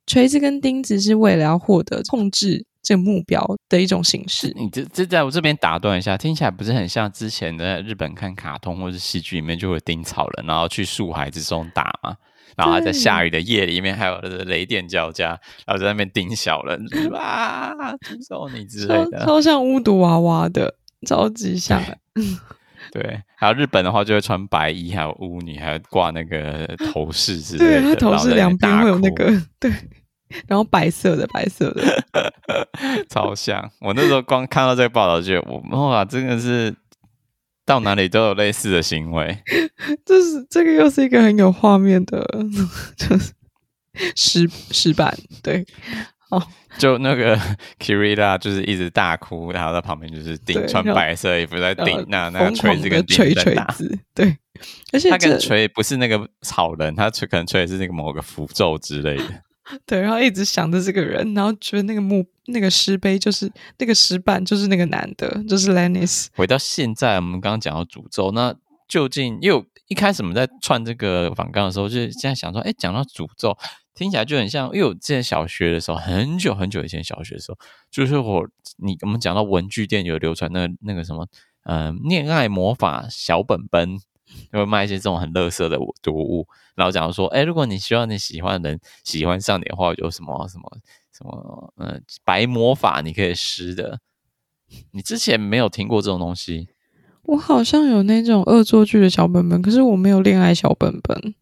[0.06, 4.52] 锤子跟钉子是为了要获得控制这个目标的一种形式。
[4.54, 12.14] 你这这在我这边打断一下，听起来不是很像之前的日本看卡通或者戏剧里面就会钉草人，然后去树海之中打嘛，
[12.56, 15.30] 然后还在下雨的夜里面还有雷电交加，
[15.66, 21.82] 然后在那边钉小人，哇，诅咒你之类的，超，超像巫毒娃娃的，超级像。
[22.92, 27.80] 对，还有日本的话就会穿白衣，还有巫女，还有挂那个头饰之类的。
[27.82, 29.72] 对，他头饰两边会有那个对，
[30.46, 32.04] 然后白色的白色的，
[33.08, 33.70] 超像。
[33.80, 36.74] 我那时候光看到这个报道，就觉得我哇，真的是
[37.64, 39.38] 到哪里都有类似的行为。
[40.04, 42.26] 这是这个又是一个很有画面的，
[42.96, 43.32] 就是
[44.14, 45.66] 石石板对。
[46.30, 46.42] 哦，
[46.78, 47.38] 就那个
[47.78, 54.36] Kirilla 就是一直大哭，然后在旁边就是顶穿白色衣服在顶那那个锤子跟锤锤子，对，
[54.92, 59.24] 而且他跟锤不是那个草人，他锤可能锤的是那个某个符咒之类的，
[59.86, 66.26] 对，然后一直想着这个人，然后觉得那个墓那个石碑就是那个石板就是那个男的，就是 Lennis。
[66.34, 68.54] 回到现在，我们刚刚讲到诅咒，那
[68.86, 73.56] 究竟因为一开始我们在串这个反纲的时候，就是现在想说，哎，讲到诅咒。
[73.94, 77.58] 听起来就很像，因为我之前小学的时候，很久很久以前小学的时候，
[77.92, 78.44] 就是我
[78.78, 81.28] 你我们讲到文具店有流传那个、那个什么，
[81.62, 83.96] 呃，恋爱魔法小本本，
[84.52, 90.78] 就会卖一些这种很垃圾的毒物，然后讲说，哎，如果你希望你喜欢的人喜欢上你的话，有什么什么
[91.16, 94.00] 什么，呃，白魔法你可以施的。
[94.92, 96.68] 你之前没有听过这种东西？
[97.22, 101.34] 我好像有那种恶作剧的小本本，可是我没有恋爱小本本。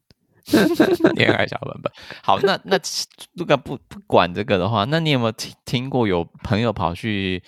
[1.15, 2.77] 恋爱小本本，好，那那
[3.35, 7.41] 如果不不管这个的话，那你有没有听听过有朋友跑去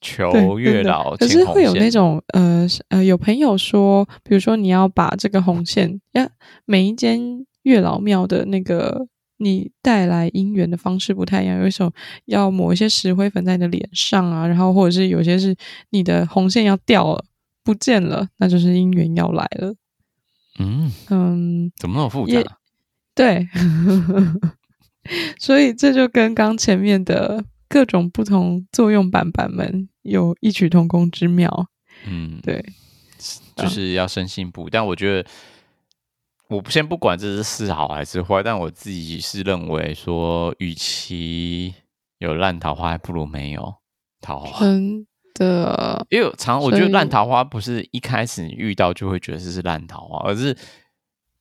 [0.00, 1.16] 求月老？
[1.16, 6.28] 可是会有那种呃呃，有朋友说，比如说你要把这个红线，呀
[6.64, 9.06] 每一间月老庙的那个
[9.38, 11.92] 你带来姻缘的方式不太一样，有一种
[12.26, 15.54] 要抹一些石灰粉在你的脸上啊，然后或者是有些是
[15.90, 17.24] 你的红线要掉了
[17.62, 19.74] 不见了，那就是姻缘要来了。
[20.58, 22.42] 嗯嗯，怎么那么复杂？
[23.14, 23.46] 对，
[25.38, 31.68] 所以这就跟刚前面的各种不同作用版版们有异曲同工之妙。
[32.04, 32.64] 嗯，对，
[33.56, 34.70] 就是要深信不疑。
[34.70, 35.28] 但我觉得，
[36.48, 41.72] 我先不管这是是好还是坏，但我自己是认为说，与其
[42.18, 43.74] 有烂桃花，还不如没有
[44.20, 44.60] 桃花。
[44.60, 50.56] 真的，因为常我觉得烂桃花不是一开始你遇到就会觉得这是烂桃花，而是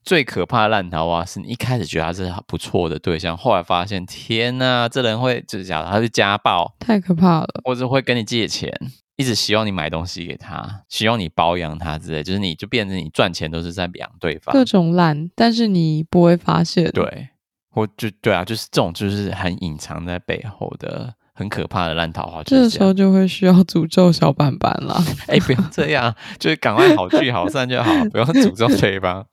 [0.09, 8.73] 最可怕的烂桃花是你一开始觉得他是不错的对象，后来发现天呐，这人会就是假的，他是家暴，太可怕了，或者会跟你借钱。
[9.17, 16.89] 一直希望你买东西给他，希望你包养他之类，就是你就变成你赚钱都是在养对方，各种烂，但是你不会发现。
[16.89, 17.29] 对，
[17.75, 22.43] 我就对啊，就是这种就是很隐藏在背后的很可怕的烂桃花。
[22.43, 25.01] 这，这时候就会需要诅咒小板板了。
[25.27, 29.25] 哎、欸，不要这样，就是赶快好聚好散就好，不要诅咒对方。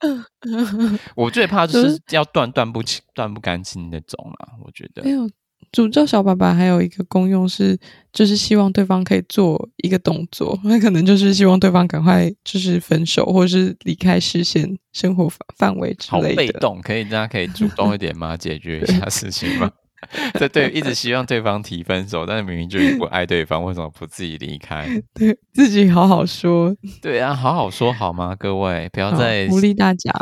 [1.17, 4.51] 我最怕就是要断断不清、断不干净那种啦。
[4.65, 5.03] 我觉得。
[5.03, 5.29] 没有
[5.73, 7.77] 诅咒小板板还有一个功用是，
[8.13, 16.29] 就是希望对方可以做一个动作，那可能就是希望对方赶快就是分手，或者是离开视线、生活范围之类的。
[16.29, 18.37] 好被动，可以大家可以主动一点吗？
[18.37, 19.69] 解决一下事情吗？
[20.39, 24.87] 对对，一直希望对方提分手，但是明明就不爱对方，为什么不自己离开？
[25.15, 26.75] 对自己好好说。
[27.03, 28.37] 对啊，好好说好吗？
[28.39, 30.13] 各位不要再鼓励大家。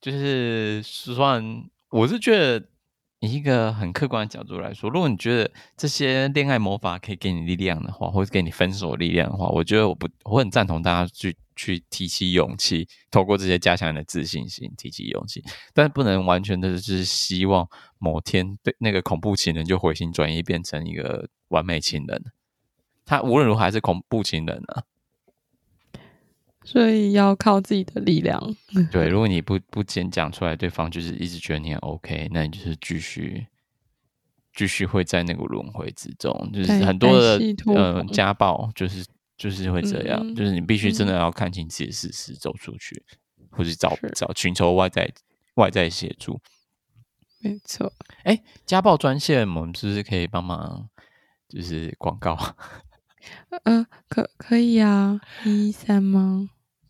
[0.00, 1.44] 就是算，
[1.90, 2.64] 我是觉得。
[3.22, 15.40] 以一个很客观的角度来说，如果你觉得这些恋爱魔法可以给你力量的话，或者给你分手力量的话，我觉得我不我很赞同大家去去提起勇气，透过这些加强你的自信心，提起勇气，
[15.72, 22.24] 但不能完全的就是希望某天对那个恐怖情人就回心转意变成一个完美情人，
[23.04, 24.82] 他无论如何还是恐怖情人啊。
[26.64, 28.40] 所以要靠自己的力量。
[28.90, 33.46] 对，如果你不不先讲出来，对方就是一直觉得你很 OK，那你就是继续
[34.54, 39.04] 继续会在那个轮回之中，就是很多的呃家暴，就是
[39.36, 43.02] 就是会这样，嗯、就是你必须真的要看清自己的事实，走出去，
[43.50, 45.10] 或是找找寻求外在
[45.54, 46.40] 外在协助。
[47.40, 47.92] 没错。
[48.22, 50.88] 哎，家暴专线，我们是不是可以帮忙？
[51.48, 52.38] 就是广告。
[53.64, 56.48] 呃，可可以啊，一一三吗？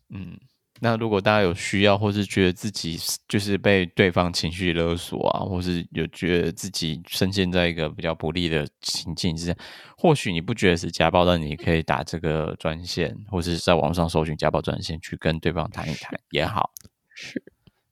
[0.09, 0.37] 嗯，
[0.79, 9.55] 那如果大家有需要，或是觉得自己就是被对方情绪勒索啊，或是有觉得自己深陷在一个比较不利的情境之下，
[9.97, 16.71] 或许你不觉得是家暴，但你可以打这个专线，或是在网上搜寻家暴专线，去跟对方谈一谈也好。
[17.15, 17.41] 是，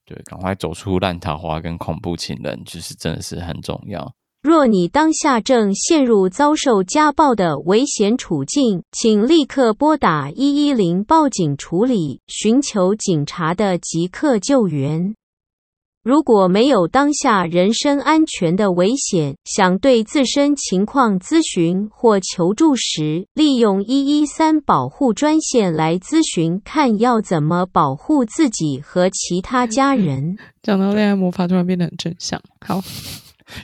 [0.05, 4.13] 对，赶快走出烂桃花跟恐怖情人，就是真的是很重要。
[4.41, 15.13] 若你当下正陷入遭受家暴的危险处境，请立刻拨打一一零报警处理，寻求警察的即刻救援。
[16.03, 30.35] 如果没有当下人身安全的危险，想对自身情况咨询或求助时，利用一一三保护专线来咨询，看要怎么保护自己和其他家人。
[30.63, 32.41] 讲到恋爱魔法，突然变得很正向。
[32.65, 32.81] 好。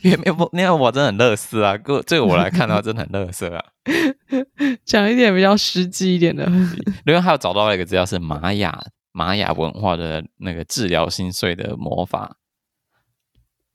[0.02, 1.78] 因为没有那样，我真的很乐色啊！
[1.78, 3.64] 个这个我来看的话，真的很乐色啊。
[4.86, 6.46] 讲一点比较实际一点的。
[7.06, 8.80] 另外还有找到了一个资料是玛雅
[9.12, 12.38] 玛雅文化的那个治疗心碎的魔法。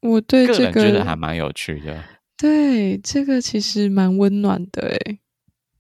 [0.01, 2.03] 我对这个个人觉得还蛮有趣的。
[2.37, 5.21] 对，这个其实蛮温暖的诶。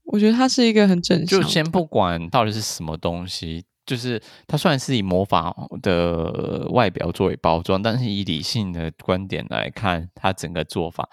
[0.05, 1.40] 我觉得它是一个很正常。
[1.40, 3.64] 就先不管到底是什么东西。
[3.92, 11.07] 就是它虽然是以魔法的外表作为包装，但是以理性的观点来看，它整个做法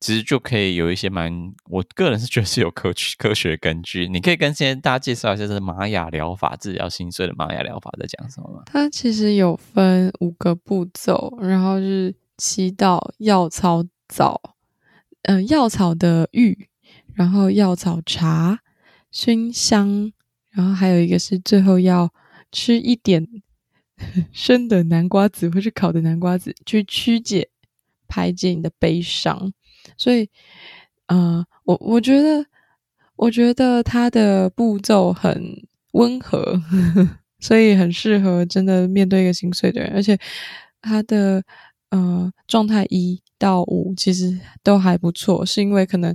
[0.00, 1.32] 其实就可以有一些蛮，
[1.70, 4.06] 我个人是觉得是有科学科学根据。
[4.06, 8.64] 你可以跟现在大家介绍一下，这是玛雅疗法治疗心碎的玛雅疗法在讲什么吗？
[8.66, 14.38] 它其实有分五个步骤，然后是祈祷、药草皂，
[15.22, 16.68] 嗯、药草的浴，
[17.14, 18.58] 然后药草茶、
[19.10, 20.12] 熏香。
[20.56, 22.10] 然后还有一个是最后要
[22.52, 23.26] 吃一点
[24.32, 27.48] 生的南瓜子或是烤的南瓜子，去曲解
[28.08, 29.52] 排解你的悲伤。
[29.96, 30.28] 所以，
[31.06, 32.44] 呃，我我觉得，
[33.16, 35.62] 我觉得它的步骤很
[35.92, 36.60] 温和，
[37.40, 39.92] 所以很适合真的面对一个心碎的人。
[39.94, 40.18] 而且，
[40.82, 41.42] 它的
[41.90, 46.14] 呃状态一到五其实都还不错，是因为可能。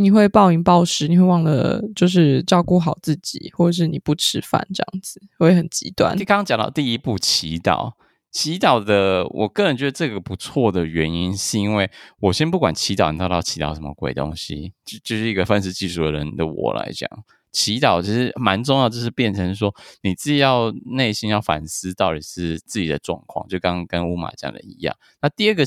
[0.00, 6.16] 你会暴饮暴食，你会忘了就是照顾好自己，或者是你不吃饭这样子，会很极端。
[6.16, 7.94] 你刚刚讲到第一步祈祷，
[8.30, 11.90] 祈祷的，我个人觉得这个不错的原因，是因为
[12.20, 17.10] 我先不管祈祷，你到底要祈祷什么鬼东西，就就是一个分析技术的人的我来讲，
[17.50, 24.94] 祈祷其实蛮重要，就是变成说你自己要内心要反思到底是自己的状况，就刚刚跟乌马讲的一样。
[25.20, 25.64] 那第二个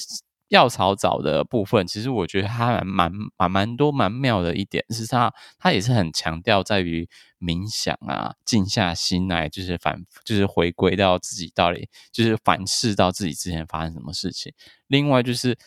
[0.52, 7.08] 药草藻的部分，其实我觉得它蛮蛮蛮蛮多蛮妙的一点，是它它也是很强调在于
[7.40, 14.54] 冥想啊，静下心来，就是反就是回归到自己到底，就是反思到自己之前发生什么事情。
[14.88, 15.58] 另外就是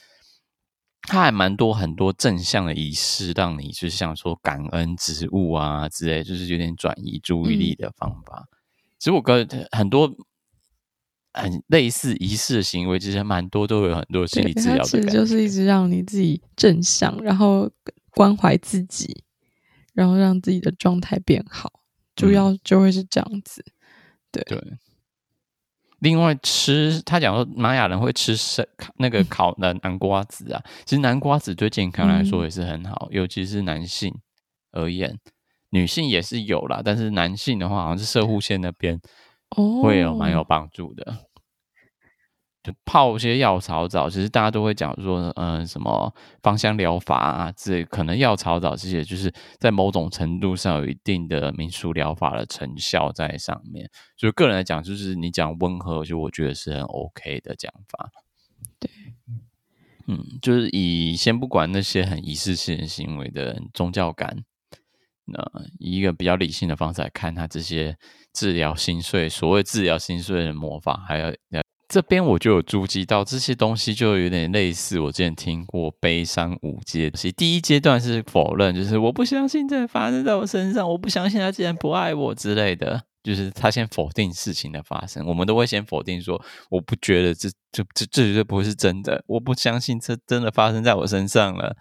[1.00, 8.46] 它还蛮多很多正向的仪式，让你就是像说感恩植物啊之类，就是有点转移注意力的方法。
[8.52, 8.58] 嗯、
[8.98, 10.14] 其实我跟很多。
[11.34, 14.84] 很类似仪式的行为，其实蛮多都有很多心理治疗的。
[14.84, 17.68] 其实就是一直让你自己正向，然后
[18.10, 19.24] 关怀自己，
[19.92, 21.72] 然后让自己的状态变好，
[22.14, 23.64] 主要就会是这样子。
[23.66, 23.74] 嗯、
[24.30, 24.78] 对对。
[25.98, 28.64] 另外吃，他讲说玛雅人会吃生
[28.98, 34.14] 那个烤的南瓜子啊，其实南瓜子对健康来说也是很好，嗯、尤其是男性
[34.70, 35.18] 而言，
[35.70, 39.00] 女性也是有啦，但是男性的话，好像是摄护线那边。
[39.82, 41.16] 会有蛮有帮助的，哦、
[42.62, 53.90] 就泡一些药草澡，其实大家都会讲说，嗯、呃，什么芳香疗法啊，这可能药草澡这些，就是在某种程度上有一定的民俗疗法的成效在上面。
[54.16, 58.10] 所以个人来讲，就是你讲温和，就我觉得是很 OK 的讲法。
[58.80, 58.90] 对，
[60.06, 64.44] 嗯，就是以先不管那些很仪式性行为的宗教感。
[65.26, 65.42] 那
[65.78, 67.96] 以一个比较理性的方式来看，他这些
[68.32, 71.34] 治疗心碎，所谓治疗心碎的魔法，还有
[71.86, 77.10] 这边我就有注意到这些东西，就有点类似我之前听过悲伤五阶。
[77.10, 85.24] 其实第一阶段是否认，就是我不相信这发生在我身上，我不相信他竟然不爱我之类的，就是他先否定事情的发生。
[85.26, 91.76] 我们都会先否定说，我不觉得这这这这绝对不是真的，我不相信这真的发生在我身上了。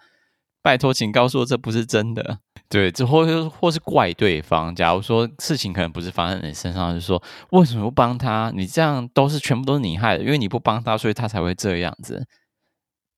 [0.64, 2.38] 拜托，请告诉我这不是真的。
[2.70, 4.74] 对，这或或是怪对方。
[4.74, 8.50] 假如说事情可能不是发生在你身上，就是说为什么不帮他？
[8.56, 12.26] 你这样都是全部都是你害的，因为你不帮他，所以他才会这样子。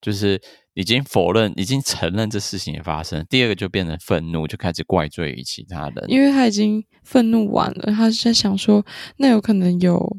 [0.01, 0.41] 就是
[0.75, 3.25] 已经否认，已经承认这事情也发生。
[3.31, 8.85] 第二个就变成愤怒，就开始怪罪于其他人，因为他已经愤怒完了，他是在想说，
[9.19, 10.17] 那有可能有。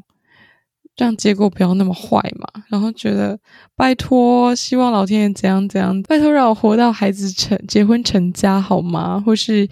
[0.98, 3.38] 让结果不要那么坏嘛，然后觉得
[3.76, 9.22] 拜托，希望老天爷怎样怎样，拜托让我活到孩子成结婚成家好吗？
[9.24, 9.68] 或是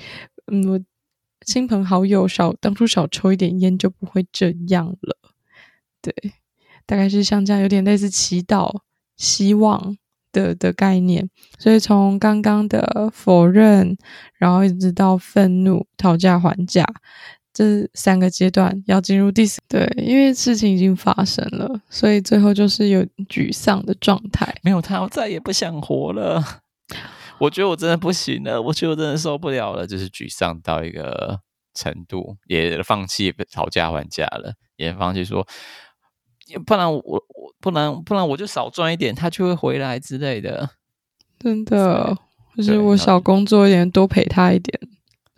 [0.46, 0.80] 嗯，我
[1.44, 5.16] 亲朋好友少当初少抽一点烟就不会这样了。
[6.00, 6.14] 对，
[6.86, 8.78] 大概是像这样，有点类似祈祷
[9.16, 9.96] 希望
[10.30, 11.28] 的的概念。
[11.58, 13.96] 所以从刚刚的否认，
[14.38, 16.86] 然后一直到愤怒、讨价还价。
[17.56, 24.54] 这三个阶段要进入第四，对，因为事情已经发生了，所以最后就是有沮丧的状态。
[24.62, 26.44] 没有他，我再也不想活了。
[27.40, 31.40] 我觉得我真的不行了，我觉得我真的受不了了，就是沮丧到一个
[31.72, 35.46] 程度，也放弃讨价还价了，也放弃说，
[36.66, 37.22] 不然我我
[37.58, 40.68] 不然不然我就少赚一点，他就会回来之类的。
[41.38, 42.14] 真的，
[42.54, 44.78] 就是我少工作一点，多陪他一点。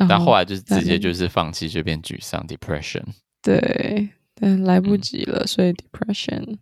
[0.06, 3.02] 但后来就是直接就是放弃，就变沮丧，depression。
[3.42, 6.56] 对，但来不及了，嗯、所以 depression。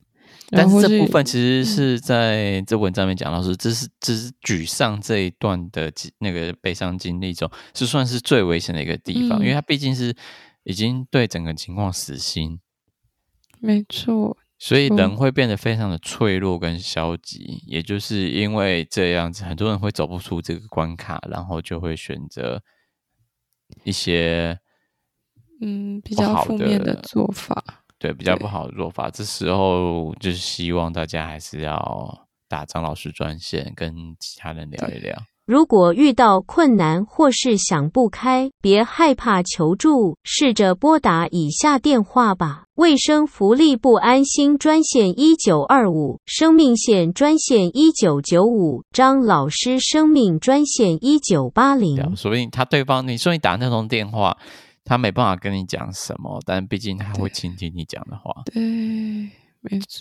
[0.48, 10.14] 但是这部分其实是在这文章里面讲到说，这是这是沮丧这一段的那个悲伤经历中，是算是最危险的一个地方，嗯、因为它毕竟是
[10.62, 12.60] 已经对整个情况死心。
[13.58, 14.36] 没错。
[14.58, 22.62] 所以人会变得非常的脆弱跟消极，也就是因为这样子，很多人会走不出这个关卡，然后就会选择。
[23.84, 24.58] 一些
[25.60, 27.62] 嗯比较负面的做法，
[27.98, 29.10] 对，比较不好的做法。
[29.10, 35.16] 这时候就是希望大家还是要打张老师专线，跟其他人聊一聊。
[35.46, 52.16] 如果遇到困难或是想不开，别害怕求助，试着拨打以下电话吧：卫生福利部安心专线一九二五，生命线专线一九九五，张老师生命专线一九八零。
[52.16, 54.36] 所以他对方，你说你打那通电话，
[54.84, 58.42] 他没办法跟你讲什么，但毕竟他会倾听你讲的话。
[58.46, 59.30] 对。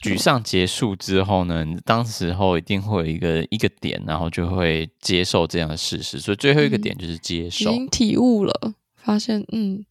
[0.02, 6.20] 沮丧结束之后呢，当时候一定会有一个一个点，然后就会接受这样的事实。
[6.20, 9.84] 所以最后一个点就是接受，嗯、已经体悟了，发现嗯，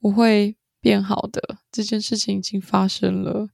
[0.00, 3.48] 我会变好的，这件事情已经发生了，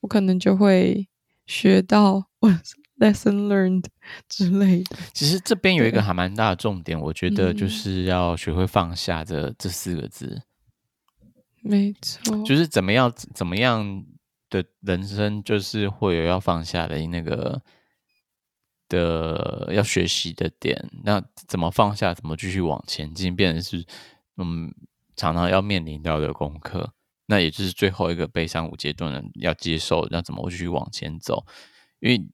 [0.00, 1.06] 我可能就会
[1.46, 2.50] 学到我
[2.98, 3.84] lesson learned
[4.28, 4.96] 之类的。
[5.12, 10.42] 其实这边有一个还蛮大的重点，我觉得就是要学会放下这这四个字。
[11.60, 14.04] 没错，就是怎么样怎么样。
[14.50, 17.62] 的人生就是会有要放下的那个
[18.88, 23.84] 的要学习的点，那怎么放下，怎么继续往前进，变成是
[24.36, 24.74] 嗯
[25.16, 26.94] 常常要面临到的功课。
[27.26, 31.44] 那也就是最后一个悲伤五阶段的要接受，要怎么继续往前走？
[32.00, 32.26] 因为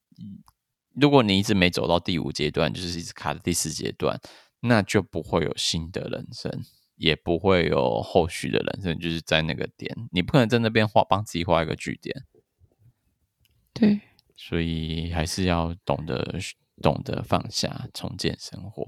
[0.94, 4.20] 如果你一直没走到第五阶段，就是一直卡在第四阶段，
[4.60, 6.62] 那就不会有新的人生，
[6.96, 8.98] 也不会有后续的人生。
[8.98, 12.24] 就是在那个点，你不可能在那边画帮自己画一个句点。
[13.72, 14.00] 对，
[14.36, 16.38] 所以还是要懂得
[16.82, 18.86] 懂得放下，重建生活。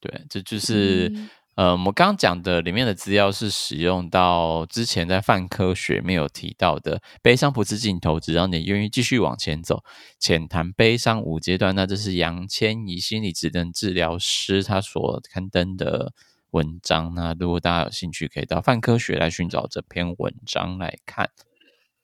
[0.00, 1.08] 对，这就是。
[1.14, 9.82] 嗯呃，我们刚刚讲的里面的资料是使用到之前在泛科学没有提到的，悲伤不是尽头，只要你愿意继续往前走。
[10.18, 16.14] 浅谈悲伤五阶段，那这是杨千怡心理职能治疗师他所刊登的
[16.50, 17.14] 文章。
[17.14, 21.30] 那如果大家有兴趣，可以到泛科学来寻找这篇文章来看。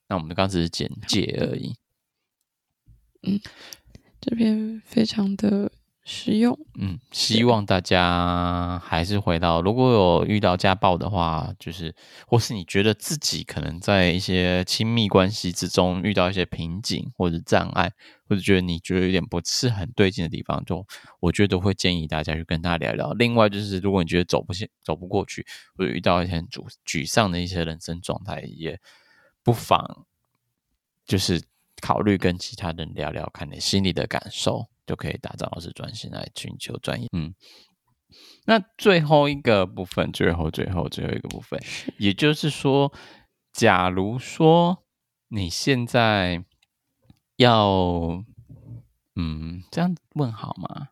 [0.08, 1.76] 那我们刚只是简介而已。
[3.22, 3.40] 嗯，
[4.20, 5.72] 这篇非常的。
[6.08, 11.92] 实用，嗯，希望大家还是回到，如果有遇到家暴的话，就是，
[12.28, 17.92] 或是你觉得自己可能在一些亲密关系之中遇到一些瓶颈或者障碍，
[18.28, 20.86] 或者觉得你觉得有点不是很对劲的地方，就
[21.18, 23.12] 我觉得会建议大家去跟他聊聊。
[23.14, 25.44] 另外就是，如果你觉得走不下、走不过去，
[25.76, 28.78] 或者遇到一些很沮沮丧的一些人生状态，也
[29.42, 30.06] 不妨
[31.04, 31.42] 就是
[31.80, 34.68] 考虑跟其他人聊聊，看你心里的感受。
[34.86, 37.08] 就可以打造老师专心来寻求专业。
[37.12, 37.34] 嗯，
[38.46, 41.60] 那最后一个部分，最后最后最后一个部分，
[41.98, 42.92] 也就是说，
[43.52, 44.84] 假如说
[45.28, 46.44] 你现在
[47.36, 48.24] 要，
[49.16, 50.88] 嗯，这样问好吗？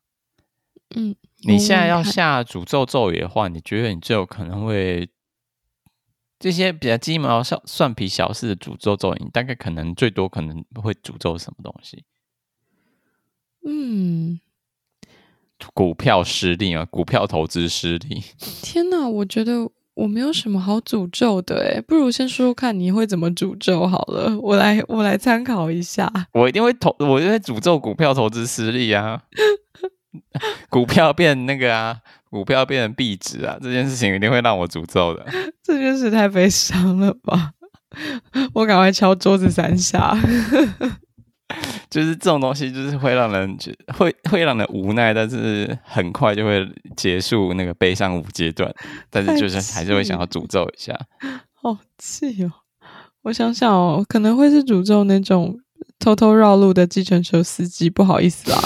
[0.97, 1.17] 嗯，
[1.47, 5.11] 你现在要下诅咒咒语的话，你觉得你最有可能会
[6.39, 12.05] 这些比较鸡毛蒜蒜皮小事的诅咒咒语，你大概可能最多可能会诅咒什么东西？
[13.65, 14.39] 嗯，
[15.73, 18.23] 股票失利啊，股票投资失利。
[18.62, 26.12] 天哪，我觉得我没有什么好诅咒的诶，不如先说说看你会怎么诅咒好了，我来我来参考一下。
[26.33, 29.23] 我一定会投，我就会诅咒股票投资失利啊，
[30.69, 35.25] 股票变那个啊，股票变成壁纸啊，这件事情一定会让我诅咒的。
[35.62, 37.53] 这件事太悲伤了吧，
[38.53, 40.15] 我赶快敲桌子三下。
[41.95, 48.69] 就是这种东西，就是会让人觉会会让人无奈，但是很快就会结束那个悲伤五阶段。
[49.09, 50.99] 但是就是还是会想要诅咒一下，
[51.53, 52.51] 好气哦！
[53.23, 55.57] 我想想哦，可能会是诅咒那种
[56.01, 58.61] 偷偷绕路的计程车司机，不好意思啊。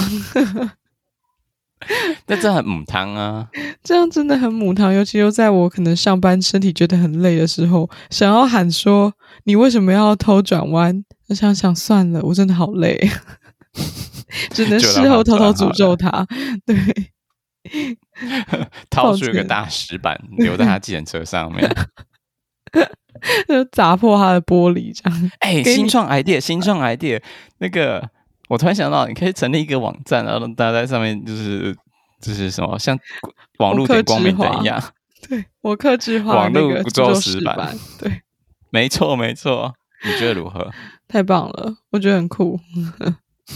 [2.25, 3.47] 但这很母汤啊，
[3.83, 9.13] 这样真的很母汤，尤其又在我可能上班身体觉得很累的时候，想要喊说
[9.45, 13.09] ：“你为什么要偷转弯？”我想想算了，我真的好累，
[14.51, 16.27] 只能事后偷偷诅咒他。
[16.65, 16.75] 对，
[18.89, 21.69] 掏出一个大石板留在他计程车上面，
[23.47, 25.31] 就砸破他的玻璃，这样。
[25.39, 27.21] 哎、欸，新创 idea，新创 idea，
[27.59, 28.09] 那个
[28.49, 31.73] 我突然想到，你可以成立一个网站，然后大家在上面就是
[32.19, 32.99] 就是什么，像
[33.59, 34.83] 网络点光明灯一样。
[35.29, 37.77] 对，我克制化网络诅咒石板。
[37.99, 38.21] 对，
[38.71, 39.73] 没错没错，
[40.03, 40.69] 你觉得如何？
[41.07, 42.59] 太棒了，我觉得很酷。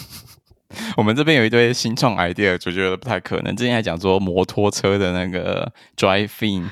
[0.98, 3.56] 我们这边有一堆新创 idea，就觉得不太可能。
[3.56, 6.70] 之前还讲说摩托车的那个 drive-in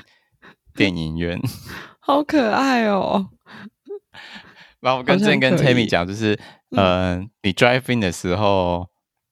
[0.74, 1.40] 电影院，
[2.00, 3.28] 好可爱哦。
[4.82, 6.38] 然后我跟之前跟 Tammy 讲，就是
[6.76, 8.86] 呃，你 drive-in 的时候，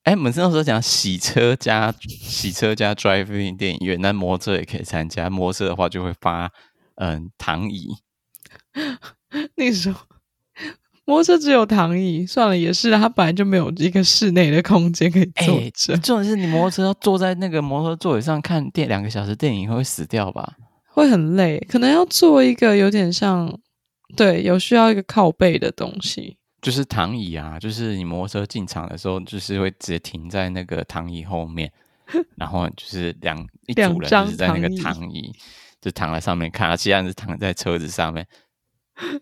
[0.05, 5.29] 哎、嗯，我们那时候讲洗车加洗车加 drive-in 电影院，那摩托车也可以参加。
[5.29, 6.51] 摩托车的话就会发
[6.95, 7.89] 嗯躺椅。
[9.57, 10.01] 那时候。
[11.07, 15.97] 摩托车只有躺椅，算了，也是，它本来就没有一个室内的空间可以坐着。
[15.99, 20.53] 重点是你摩托车要坐在那个摩托座椅上看电两个小时电影，会死掉吧？
[20.87, 23.53] 会很累，可能要做一个有点像，
[24.17, 31.73] 对，有需要一个靠背的东西，就是躺椅啊，就是你摩托车进场的时候，就是会直接停在那个躺椅后面，
[32.37, 35.33] 然后就是两一组人就是在那个躺椅，
[35.81, 38.27] 就躺在上面看，其他人是躺在车子上面。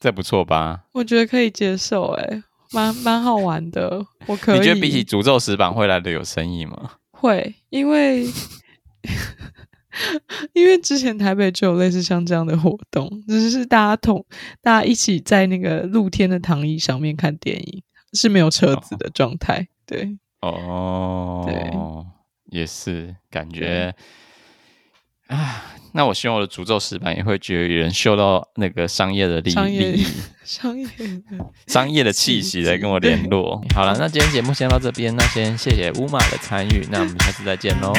[0.00, 0.84] 这不错吧？
[0.92, 4.04] 我觉得可以接受，哎，蛮蛮好玩的。
[4.26, 4.58] 我 可以。
[4.58, 6.92] 你觉得比起诅咒石板会来的有生意吗？
[7.12, 8.26] 会，因为
[10.54, 14.24] 因为之前台北就有类似像这样的活动，只是大家同
[14.60, 17.82] 大家一起在那个露天的躺椅上面看电影，
[18.12, 19.68] 是没有车子的状态。
[19.86, 21.70] 对，哦，对，
[22.50, 23.94] 也是感觉。
[25.28, 30.04] 啊，那我希望我的诅咒石板也会觉得有人嗅到那个商业的利益、
[30.44, 30.86] 商业
[31.66, 33.62] 商业的气息来跟我联络。
[33.74, 37.92] 好了，那今天节目先到这边，那先谢谢乌马的参与，那我们下次再见喽。